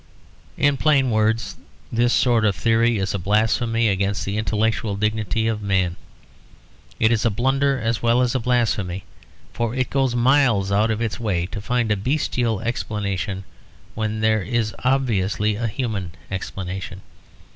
In 0.57 0.77
plain 0.77 1.11
words, 1.11 1.57
this 1.91 2.11
sort 2.11 2.43
of 2.43 2.55
theory 2.55 2.97
is 2.97 3.13
a 3.13 3.19
blasphemy 3.19 3.87
against 3.87 4.25
the 4.25 4.35
intellectual 4.35 4.95
dignity 4.95 5.45
of 5.47 5.61
man. 5.61 5.95
It 6.99 7.11
is 7.11 7.23
a 7.23 7.29
blunder 7.29 7.79
as 7.79 8.01
well 8.01 8.23
as 8.23 8.33
a 8.33 8.39
blasphemy; 8.39 9.03
for 9.53 9.75
it 9.75 9.91
goes 9.91 10.15
miles 10.15 10.71
out 10.71 10.89
of 10.89 11.01
its 11.03 11.19
way 11.19 11.45
to 11.45 11.61
find 11.61 11.91
a 11.91 11.95
bestial 11.95 12.61
explanation 12.61 13.43
when 13.93 14.21
there 14.21 14.41
is 14.41 14.73
obviously 14.83 15.55
a 15.55 15.67
human 15.67 16.13
explanation. 16.31 17.01